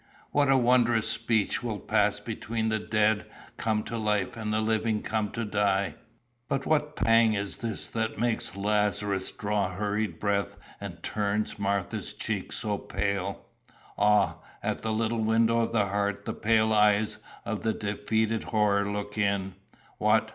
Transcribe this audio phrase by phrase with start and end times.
[0.31, 5.29] What wondrous speech will pass between the dead come to life and the living come
[5.33, 5.93] to die!
[6.49, 12.51] "But what pang is this that makes Lazarus draw hurried breath, and turns Martha's cheek
[12.51, 13.45] so pale?
[13.95, 18.91] Ah, at the little window of the heart the pale eyes of the defeated Horror
[18.91, 19.53] look in.
[19.99, 20.27] What!